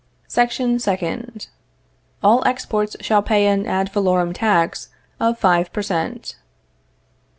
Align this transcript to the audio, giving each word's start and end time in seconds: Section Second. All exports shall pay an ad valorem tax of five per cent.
Section 0.27 0.79
Second. 0.79 1.45
All 2.23 2.41
exports 2.43 2.97
shall 3.01 3.21
pay 3.21 3.45
an 3.45 3.67
ad 3.67 3.91
valorem 3.91 4.33
tax 4.33 4.89
of 5.19 5.37
five 5.37 5.71
per 5.71 5.83
cent. 5.83 6.37